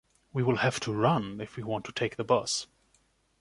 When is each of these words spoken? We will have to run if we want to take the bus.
We 0.33 0.41
will 0.41 0.55
have 0.55 0.79
to 0.79 0.91
run 0.91 1.39
if 1.39 1.55
we 1.55 1.61
want 1.61 1.85
to 1.85 1.91
take 1.91 2.15
the 2.15 2.23
bus. 2.23 2.65